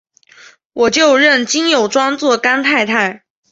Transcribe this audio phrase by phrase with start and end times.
[0.73, 3.23] 我就认金友庄做干太太！